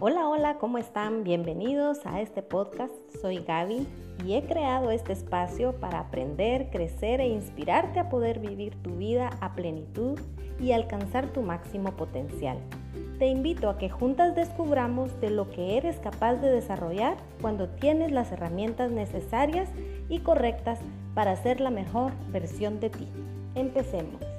Hola, 0.00 0.28
hola. 0.28 0.58
¿cómo 0.58 0.78
están? 0.78 1.24
Bienvenidos 1.24 2.06
a 2.06 2.20
este 2.20 2.40
podcast. 2.40 2.94
Soy 3.20 3.38
Gaby 3.38 3.84
y 4.24 4.34
he 4.34 4.44
creado 4.44 4.92
este 4.92 5.12
espacio 5.12 5.72
para 5.80 5.98
aprender, 5.98 6.70
crecer 6.70 7.20
e 7.20 7.26
inspirarte 7.26 7.98
a 7.98 8.08
poder 8.08 8.38
vivir 8.38 8.80
tu 8.80 8.94
vida 8.94 9.30
a 9.40 9.56
plenitud 9.56 10.16
y 10.60 10.70
alcanzar 10.70 11.32
tu 11.32 11.42
máximo 11.42 11.96
potencial. 11.96 12.58
Te 13.18 13.26
invito 13.26 13.68
a 13.68 13.76
que 13.76 13.90
juntas 13.90 14.36
descubramos 14.36 15.20
de 15.20 15.30
lo 15.30 15.50
que 15.50 15.76
eres 15.76 15.98
capaz 15.98 16.36
de 16.36 16.52
desarrollar 16.52 17.16
cuando 17.40 17.68
tienes 17.68 18.12
las 18.12 18.30
herramientas 18.30 18.92
necesarias 18.92 19.68
y 20.08 20.20
correctas 20.20 20.78
para 21.14 21.34
ser 21.34 21.60
la 21.60 21.70
mejor 21.70 22.12
versión 22.30 22.78
de 22.78 22.90
ti. 22.90 23.08
Empecemos. 23.56 24.37